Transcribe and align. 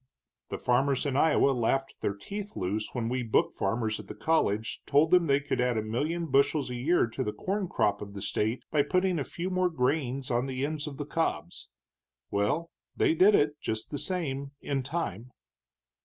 "The 0.49 0.57
farmers 0.57 1.05
in 1.05 1.15
Iowa 1.15 1.51
laughed 1.51 2.01
their 2.01 2.15
teeth 2.15 2.55
loose 2.55 2.89
when 2.93 3.07
we 3.07 3.21
book 3.21 3.53
farmers 3.53 3.99
at 3.99 4.07
the 4.07 4.15
college 4.15 4.81
told 4.87 5.11
them 5.11 5.27
they 5.27 5.39
could 5.39 5.61
add 5.61 5.77
a 5.77 5.83
million 5.83 6.25
bushels 6.25 6.71
a 6.71 6.75
year 6.75 7.05
to 7.05 7.23
the 7.23 7.31
corn 7.31 7.67
crop 7.67 8.01
of 8.01 8.15
the 8.15 8.21
state 8.23 8.63
by 8.71 8.81
putting 8.81 9.19
a 9.19 9.23
few 9.23 9.51
more 9.51 9.69
grains 9.69 10.31
on 10.31 10.47
the 10.47 10.65
ends 10.65 10.87
of 10.87 10.97
the 10.97 11.05
cobs. 11.05 11.69
Well, 12.31 12.71
they 12.97 13.13
did 13.13 13.35
it, 13.35 13.59
just 13.61 13.91
the 13.91 13.99
same, 13.99 14.53
in 14.59 14.81
time." 14.81 15.33